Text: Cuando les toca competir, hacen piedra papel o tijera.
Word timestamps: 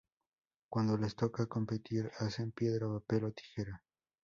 Cuando 0.67 0.97
les 0.97 1.15
toca 1.15 1.45
competir, 1.45 2.09
hacen 2.17 2.51
piedra 2.53 2.87
papel 2.87 3.25
o 3.25 3.31
tijera. 3.33 3.83